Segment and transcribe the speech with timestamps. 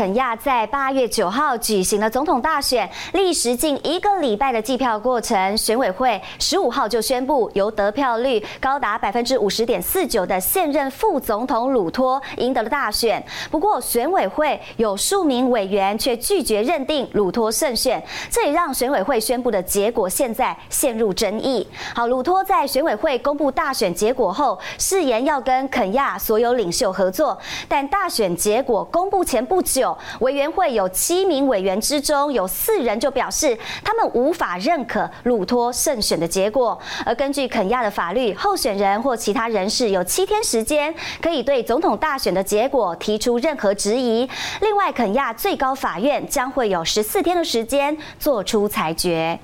[0.00, 13.22] 肯亚在八月九号举行了总统大选，历时近一个礼拜的计票过程，选委会十五号就宣布由得票率高达百分之五十点四九的现任副总统鲁托赢得了大选。
[13.50, 21.68] 不过，选委会有数名委员却拒绝认定鲁托胜选，这也让选委会宣布的结果现在陷入争议。
[21.94, 29.89] 好，鲁托在选委会公布大选结果后，誓言要跟肯亚所有领袖合作，但大选结果公布前不久。
[30.20, 36.78] 委员会有七名委员之中，有四人就表示他们无法认可鲁托胜选的结果。
[37.04, 44.28] 而根据肯亚的法律，候选人或其他人士有七天时间可以对总统大选的结果提出任何质疑。
[44.60, 49.40] 另外，肯亚最高法院将会有十四天的时间做出裁决。